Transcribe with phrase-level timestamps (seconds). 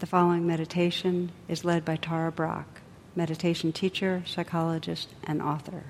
[0.00, 2.66] The following meditation is led by Tara Brach,
[3.14, 5.84] meditation teacher, psychologist, and author.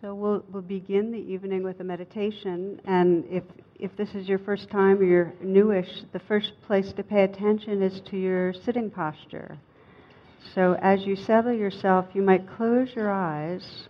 [0.00, 3.44] So we'll, we'll begin the evening with a meditation, and if,
[3.78, 7.82] if this is your first time or you're newish, the first place to pay attention
[7.82, 9.58] is to your sitting posture.
[10.54, 13.86] So as you settle yourself, you might close your eyes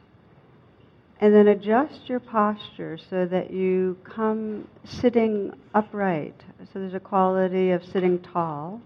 [1.20, 6.38] and then adjust your posture so that you come sitting upright.
[6.72, 8.82] So there's a quality of sitting tall.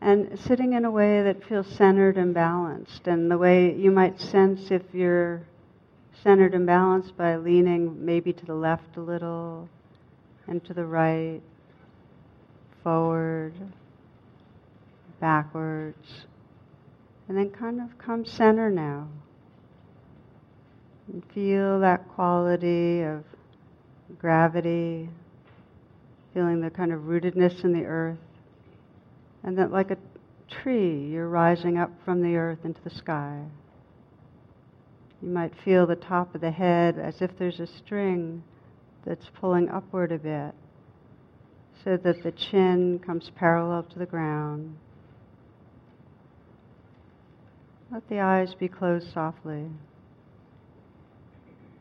[0.00, 4.20] And sitting in a way that feels centered and balanced, and the way you might
[4.20, 5.42] sense if you're
[6.22, 9.68] centered and balanced by leaning maybe to the left a little
[10.46, 11.40] and to the right,
[12.84, 13.54] forward,
[15.18, 16.26] backwards
[17.28, 19.08] and then kind of come center now.
[21.08, 23.24] And feel that quality of
[24.18, 25.08] gravity,
[26.34, 28.18] feeling the kind of rootedness in the earth.
[29.42, 29.98] And that, like a
[30.48, 33.42] tree, you're rising up from the earth into the sky.
[35.22, 38.42] You might feel the top of the head as if there's a string
[39.04, 40.54] that's pulling upward a bit
[41.84, 44.76] so that the chin comes parallel to the ground.
[47.92, 49.66] Let the eyes be closed softly.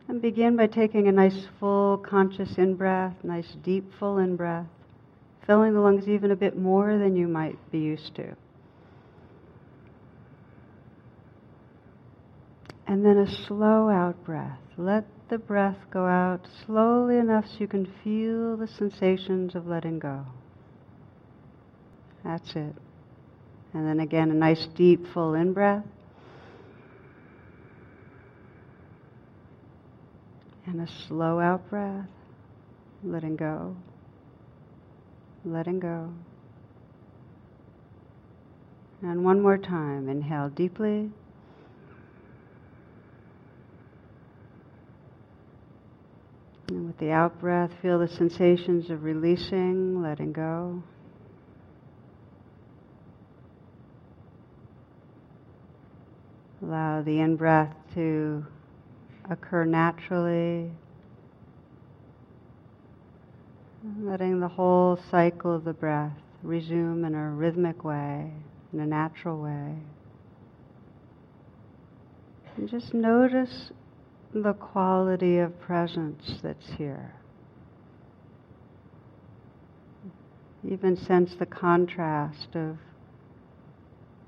[0.07, 4.67] And begin by taking a nice full conscious in breath, nice deep full in breath,
[5.47, 8.35] filling the lungs even a bit more than you might be used to.
[12.87, 14.59] And then a slow out breath.
[14.77, 19.97] Let the breath go out slowly enough so you can feel the sensations of letting
[19.97, 20.23] go.
[22.23, 22.75] That's it.
[23.73, 25.83] And then again, a nice deep full in breath.
[30.67, 32.07] And a slow out breath,
[33.03, 33.75] letting go,
[35.43, 36.11] letting go.
[39.03, 41.11] And one more time, inhale deeply.
[46.69, 50.81] And with the out breath, feel the sensations of releasing, letting go.
[56.63, 58.47] Allow the in breath to
[59.29, 60.71] occur naturally.
[63.99, 68.31] Letting the whole cycle of the breath resume in a rhythmic way,
[68.73, 69.75] in a natural way.
[72.57, 73.71] And just notice
[74.33, 77.13] the quality of presence that's here.
[80.67, 82.77] Even sense the contrast of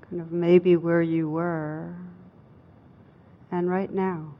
[0.08, 1.94] kind of maybe where you were
[3.50, 4.34] and right now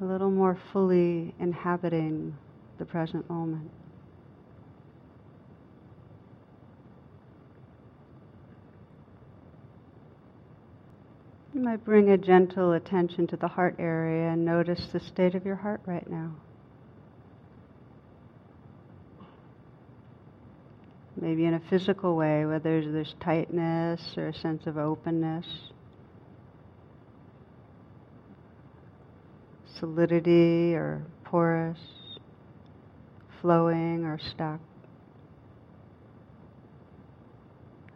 [0.00, 2.36] a little more fully inhabiting
[2.78, 3.70] the present moment.
[11.54, 15.46] You might bring a gentle attention to the heart area and notice the state of
[15.46, 16.32] your heart right now.
[21.18, 25.46] Maybe in a physical way, whether there's tightness or a sense of openness.
[29.78, 31.78] Solidity or porous,
[33.40, 34.60] flowing or stuck.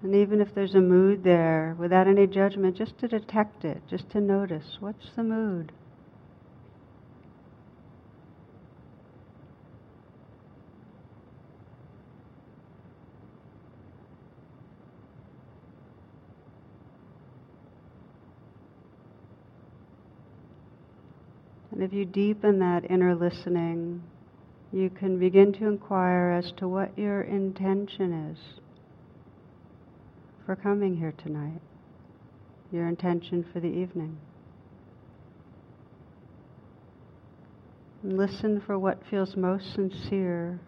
[0.03, 4.09] And even if there's a mood there, without any judgment, just to detect it, just
[4.11, 5.73] to notice what's the mood.
[21.81, 24.03] And if you deepen that inner listening,
[24.71, 28.61] you can begin to inquire as to what your intention is
[30.45, 31.63] for coming here tonight,
[32.71, 34.19] your intention for the evening.
[38.05, 40.61] Listen for what feels most sincere,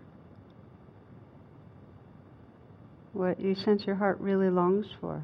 [3.12, 5.22] what you sense your heart really longs for.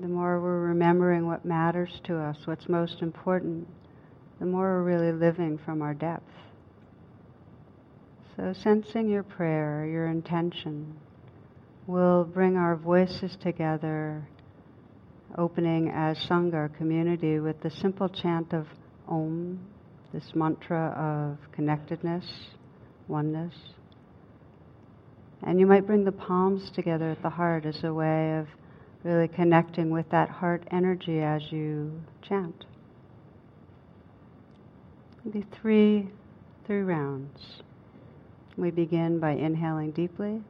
[0.00, 3.66] the more we're remembering what matters to us, what's most important,
[4.38, 6.30] the more we're really living from our depth.
[8.36, 10.94] So, sensing your prayer, your intention,
[11.88, 14.28] will bring our voices together,
[15.36, 18.66] opening as Sangha, community, with the simple chant of
[19.08, 19.58] Om,
[20.12, 22.24] this mantra of connectedness,
[23.08, 23.54] oneness.
[25.42, 28.46] And you might bring the palms together at the heart as a way of
[29.04, 31.92] really connecting with that heart energy as you
[32.22, 32.64] chant.
[35.24, 36.08] Maybe three,
[36.66, 37.62] three rounds.
[38.56, 40.42] We begin by inhaling deeply.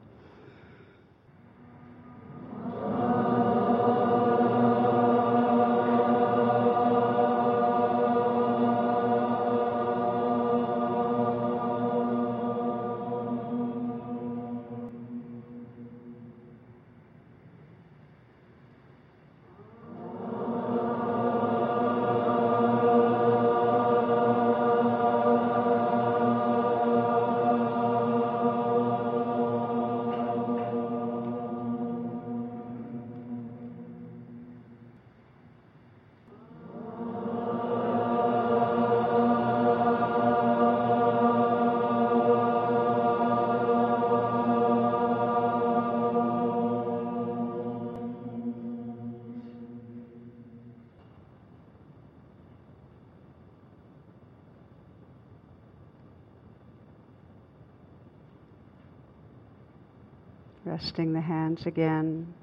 [60.69, 62.35] Resting the hands again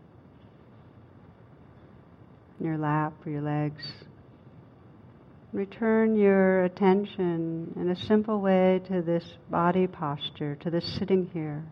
[2.59, 3.83] in your lap or your legs.
[5.53, 11.65] Return your attention in a simple way to this body posture, to this sitting here.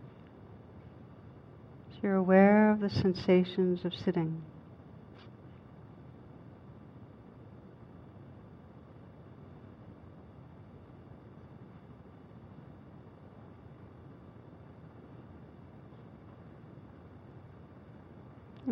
[1.94, 4.44] So you're aware of the sensations of sitting.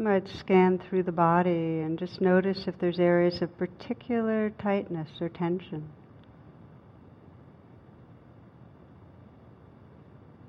[0.01, 5.29] Might scan through the body and just notice if there's areas of particular tightness or
[5.29, 5.87] tension.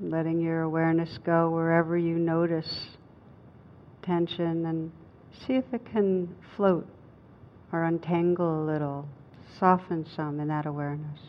[0.01, 2.97] Letting your awareness go wherever you notice
[4.01, 4.91] tension and
[5.47, 6.89] see if it can float
[7.73, 9.07] or untangle a little,
[9.59, 11.21] soften some in that awareness.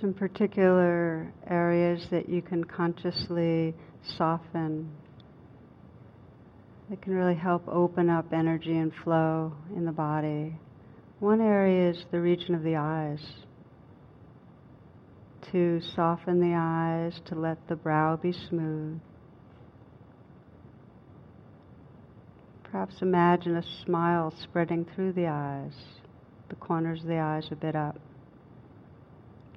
[0.00, 3.74] Some particular areas that you can consciously
[4.16, 4.92] soften
[6.88, 10.54] that can really help open up energy and flow in the body.
[11.18, 13.24] One area is the region of the eyes.
[15.50, 19.00] To soften the eyes, to let the brow be smooth.
[22.62, 25.74] Perhaps imagine a smile spreading through the eyes,
[26.50, 27.98] the corners of the eyes a bit up.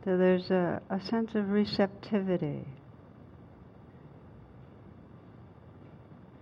[0.06, 2.63] So there's a, a sense of receptivity.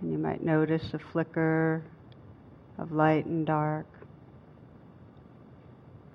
[0.02, 1.82] And you might notice a flicker
[2.78, 3.86] of light and dark.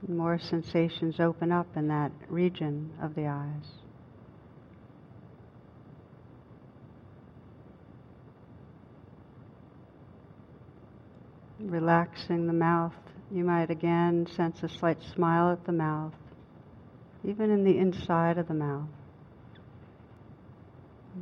[0.06, 3.64] More sensations open up in that region of the eyes.
[11.60, 12.92] Relaxing the mouth,
[13.32, 16.12] you might again sense a slight smile at the mouth
[17.24, 18.88] even in the inside of the mouth.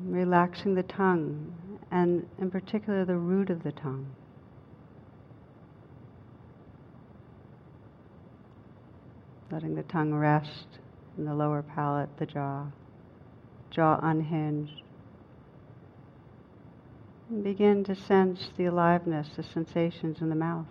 [0.04, 1.54] Relaxing the tongue,
[1.90, 4.06] and in particular the root of the tongue.
[9.50, 10.66] Letting the tongue rest
[11.16, 12.66] in the lower palate, the jaw,
[13.70, 14.82] jaw unhinged.
[17.30, 20.66] And begin to sense the aliveness, the sensations in the mouth.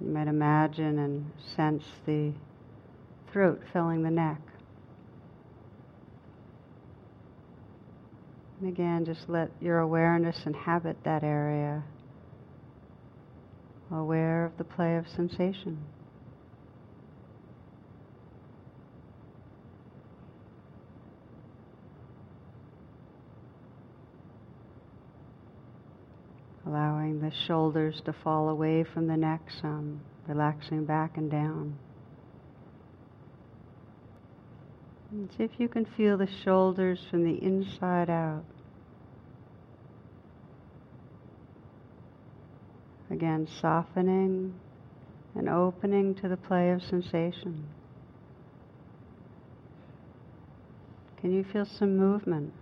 [0.00, 2.32] You might imagine and sense the
[3.32, 4.40] throat filling the neck.
[8.60, 11.82] And again, just let your awareness inhabit that area,
[13.90, 15.78] aware of the play of sensation.
[26.66, 31.78] Allowing the shoulders to fall away from the neck some, relaxing back and down.
[35.10, 38.44] And see if you can feel the shoulders from the inside out.
[43.10, 44.54] Again, softening
[45.36, 47.66] and opening to the play of sensation.
[51.20, 52.52] Can you feel some movement,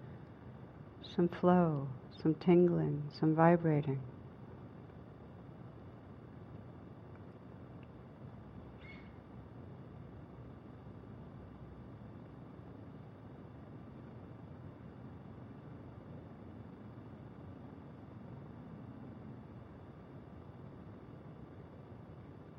[1.17, 1.89] some flow,
[2.23, 3.99] some tingling, some vibrating?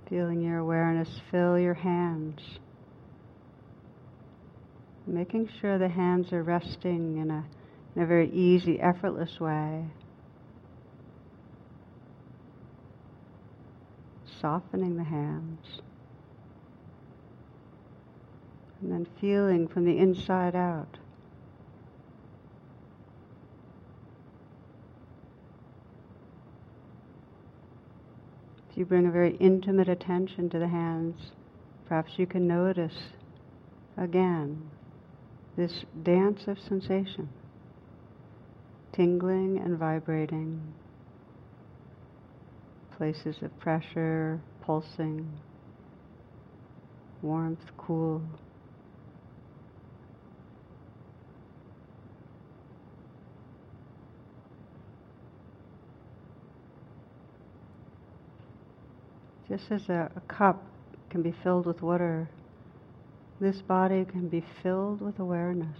[0.10, 2.40] Feeling your awareness fill your hands.
[5.08, 7.46] Making sure the hands are resting in a,
[7.96, 9.86] in a very easy, effortless way.
[14.42, 15.82] Softening the hands.
[18.82, 20.98] And then feeling from the inside out.
[28.74, 31.32] If you bring a very intimate attention to the hands,
[31.88, 32.98] perhaps you can notice
[33.98, 34.68] again
[35.56, 37.30] this dance of sensation,
[38.94, 40.62] tingling and vibrating,
[42.98, 45.28] places of pressure, pulsing,
[47.22, 48.22] warmth, cool.
[59.50, 60.64] Just as a, a cup
[61.10, 62.30] can be filled with water,
[63.40, 65.78] this body can be filled with awareness,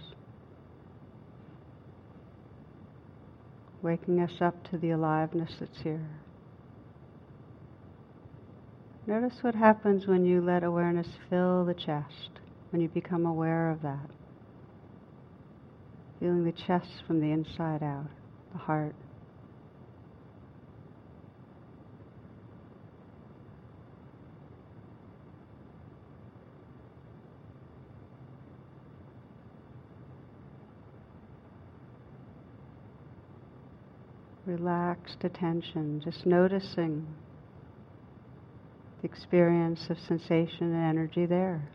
[3.84, 6.08] waking us up to the aliveness that's here.
[9.06, 13.82] Notice what happens when you let awareness fill the chest, when you become aware of
[13.82, 14.08] that.
[16.18, 18.08] Feeling the chest from the inside out,
[18.52, 18.94] the heart.
[34.46, 37.06] Relaxed attention, just noticing
[39.00, 41.68] the experience of sensation and energy there.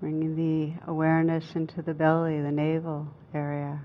[0.00, 3.84] Bringing the awareness into the belly, the navel area.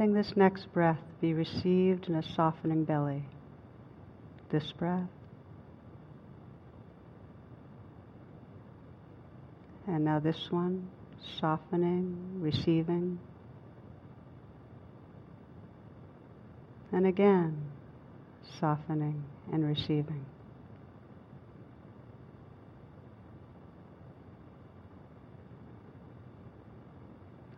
[0.00, 3.22] Letting this next breath be received in a softening belly.
[4.50, 5.10] This breath.
[9.86, 10.88] And now this one,
[11.38, 13.18] softening, receiving.
[16.92, 17.60] And again,
[18.58, 20.24] softening and receiving.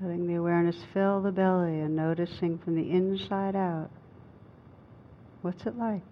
[0.02, 3.88] Letting the awareness fill the belly and noticing from the inside out
[5.42, 6.02] what's it like?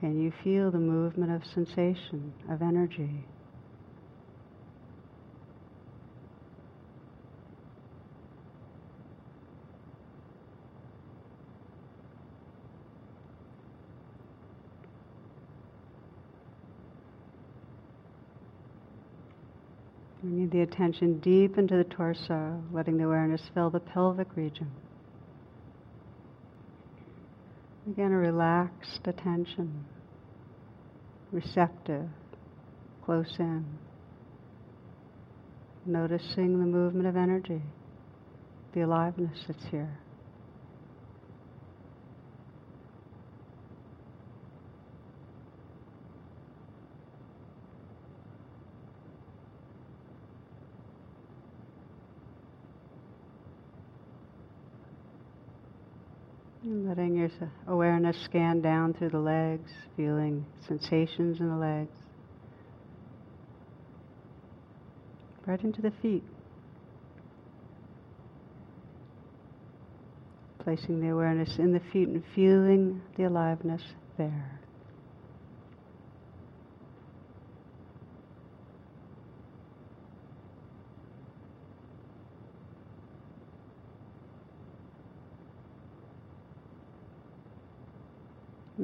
[0.00, 3.24] Can you feel the movement of sensation, of energy?
[20.28, 24.70] Bringing the attention deep into the torso, letting the awareness fill the pelvic region.
[27.90, 29.86] Again, a relaxed attention,
[31.32, 32.10] receptive,
[33.02, 33.64] close in.
[35.86, 37.62] Noticing the movement of energy,
[38.74, 39.98] the aliveness that's here.
[56.68, 57.30] Letting your
[57.66, 61.96] awareness scan down through the legs, feeling sensations in the legs.
[65.46, 66.24] Right into the feet.
[70.58, 73.82] Placing the awareness in the feet and feeling the aliveness
[74.18, 74.60] there.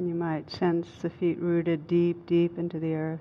[0.05, 3.19] You might sense the feet rooted deep, deep into the earth,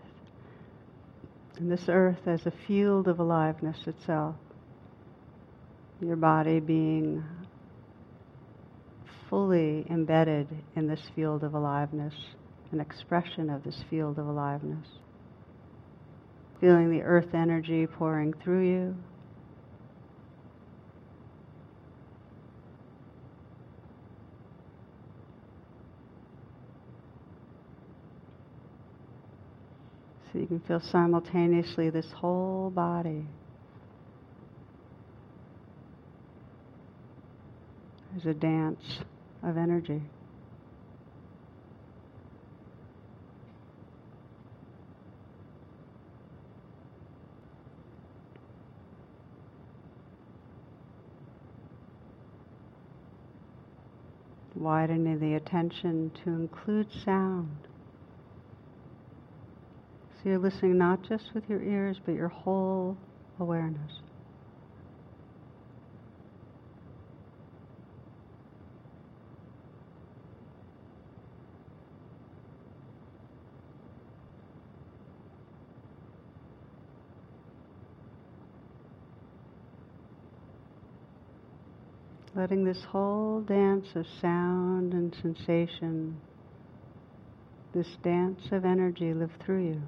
[1.56, 4.36] And this earth as a field of aliveness itself.
[6.02, 7.24] Your body being
[9.30, 12.14] fully embedded in this field of aliveness,
[12.70, 14.86] an expression of this field of aliveness.
[16.60, 18.96] Feeling the earth energy pouring through you.
[30.34, 33.26] So you feel simultaneously this whole body
[38.16, 39.00] as a dance
[39.42, 40.00] of energy.
[54.54, 57.50] Widening the attention to include sound.
[60.24, 62.96] So you're listening not just with your ears, but your whole
[63.38, 63.92] awareness.
[82.36, 86.20] letting this whole dance of sound and sensation,
[87.72, 89.82] this dance of energy live through you.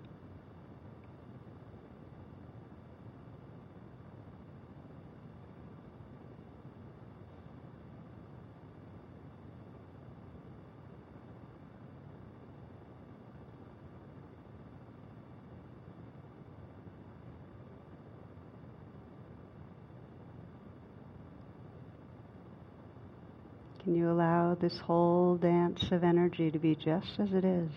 [23.87, 27.71] Can you allow this whole dance of energy to be just as it is?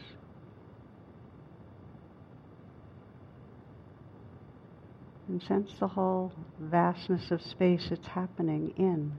[5.28, 9.12] And sense the whole vastness of space it's happening in.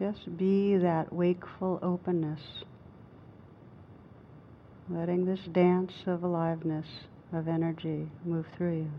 [0.00, 2.40] Just be that wakeful openness,
[4.88, 6.86] letting this dance of aliveness,
[7.34, 8.90] of energy move through you.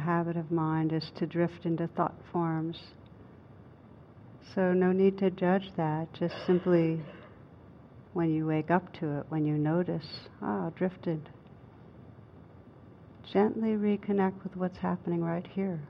[0.00, 2.76] Habit of mind is to drift into thought forms.
[4.54, 7.00] So, no need to judge that, just simply
[8.12, 10.06] when you wake up to it, when you notice,
[10.42, 11.28] ah, drifted.
[13.32, 15.80] Gently reconnect with what's happening right here.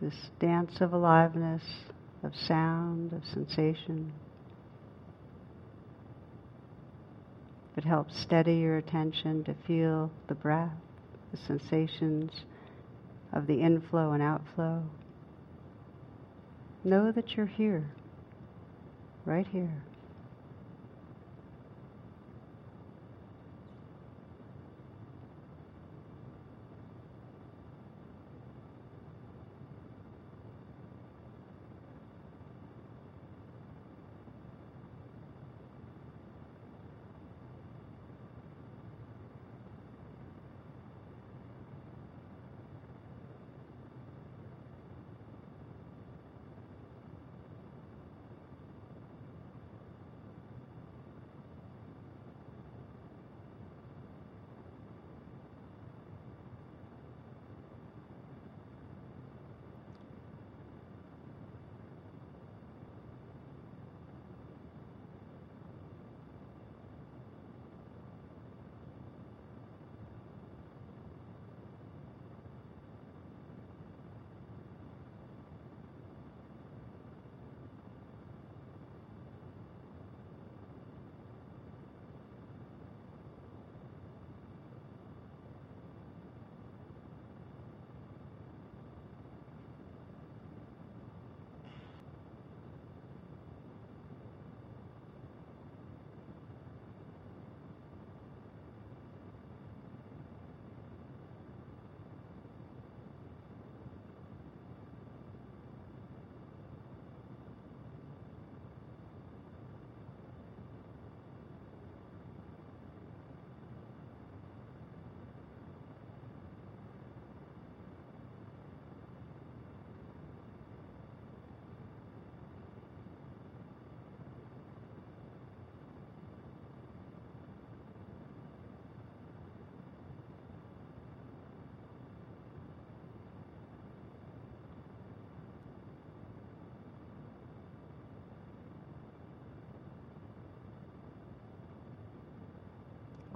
[0.00, 1.62] This dance of aliveness,
[2.22, 4.12] of sound, of sensation.
[7.76, 10.70] It helps steady your attention to feel the breath
[11.34, 12.30] the sensations
[13.32, 14.82] of the inflow and outflow.
[16.84, 17.90] Know that you're here,
[19.24, 19.82] right here.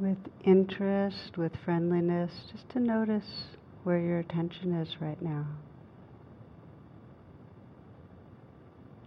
[0.01, 3.45] With interest, with friendliness, just to notice
[3.85, 5.47] where your attention is right now.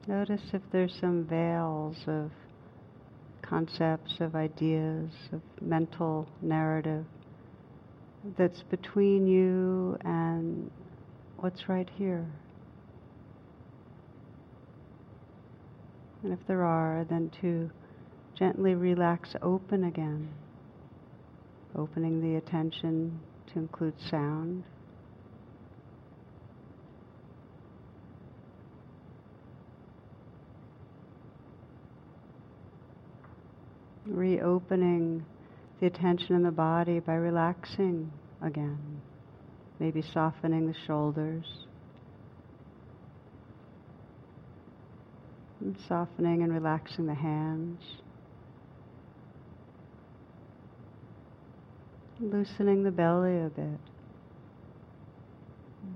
[0.08, 2.32] Notice if there's some veils of
[3.42, 7.06] concepts, of ideas, of mental narrative
[8.38, 10.70] that's between you and
[11.38, 12.26] what's right here.
[16.24, 17.70] And if there are, then to
[18.38, 20.30] gently relax open again,
[21.76, 23.20] opening the attention
[23.54, 24.64] to include sound.
[34.06, 35.26] Reopening
[35.80, 39.02] the attention in the body by relaxing again,
[39.80, 41.46] maybe softening the shoulders.
[45.62, 47.80] And softening and relaxing the hands.
[52.22, 53.80] Loosening the belly a bit.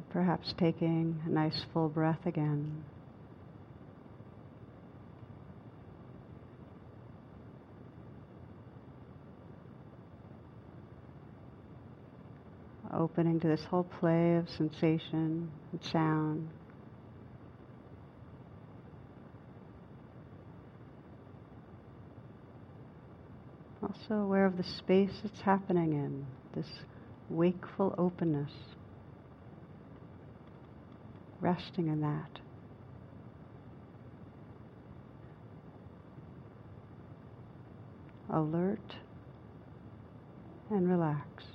[0.09, 2.83] Perhaps taking a nice full breath again.
[12.91, 16.49] Opening to this whole play of sensation and sound.
[24.09, 26.69] Aware of the space it's happening in, this
[27.29, 28.51] wakeful openness.
[31.41, 32.39] Resting in that.
[38.31, 38.95] Alert
[40.69, 41.54] and relaxed.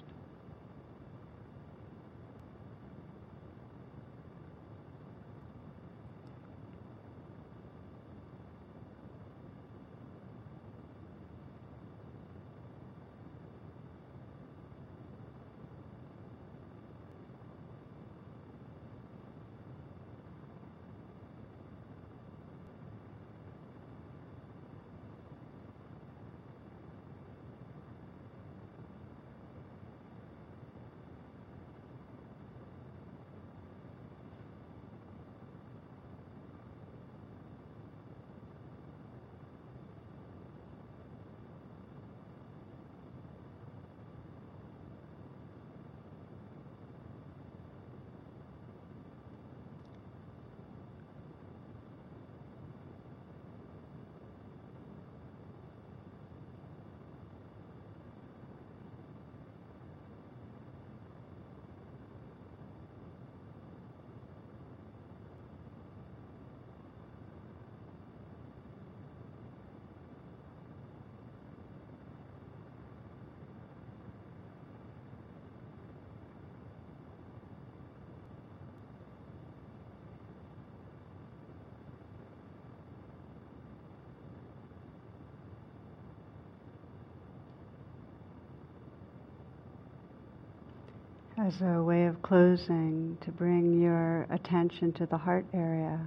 [91.46, 95.98] As a way of closing, to bring your attention to the heart area.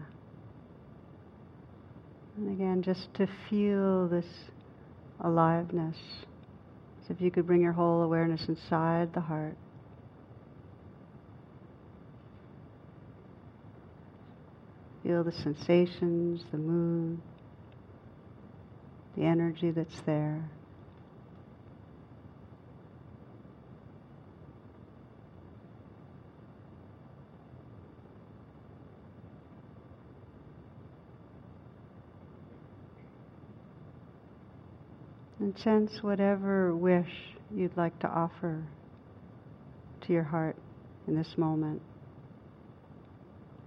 [2.38, 4.26] And again, just to feel this
[5.19, 5.98] aliveness.
[7.08, 9.58] So if you could bring your whole awareness inside the heart.
[15.02, 17.19] Feel the sensations, the mood,
[19.17, 20.50] the energy that's there.
[35.43, 37.10] And sense whatever wish
[37.53, 38.63] you'd like to offer
[40.08, 40.56] to your heart
[41.06, 41.82] in this moment.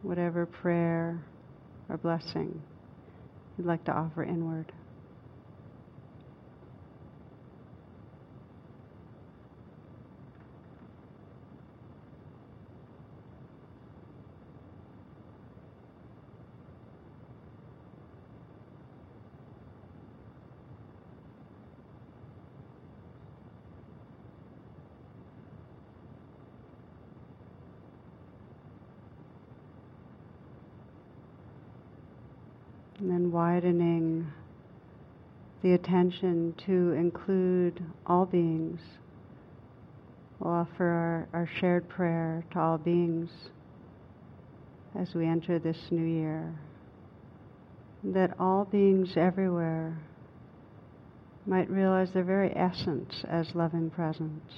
[0.00, 1.22] Whatever prayer
[1.90, 2.62] or blessing
[3.58, 4.72] you'd like to offer inward.
[33.06, 34.32] And then widening
[35.62, 38.80] the attention to include all beings.
[40.40, 43.30] We'll offer our, our shared prayer to all beings
[44.98, 46.52] as we enter this new year.
[48.02, 49.96] That all beings everywhere
[51.46, 54.50] might realize their very essence as loving presence.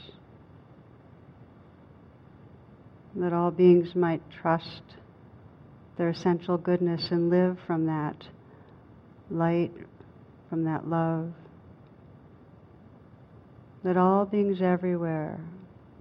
[3.15, 4.85] That all beings might trust
[5.99, 8.17] their essential goodness and live from that
[9.31, 9.73] light,
[10.49, 11.33] from that love.
[13.85, 15.41] That all beings everywhere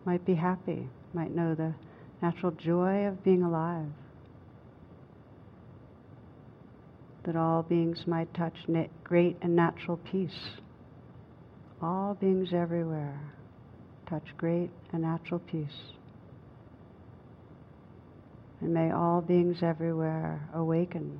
[0.06, 1.74] might be happy, might know the
[2.22, 3.92] natural joy of being alive.
[7.26, 8.56] That all beings might touch
[9.04, 10.58] great and natural peace.
[11.82, 13.20] All beings everywhere
[14.10, 15.68] touch great and natural peace.
[18.62, 21.20] And may all beings everywhere awaken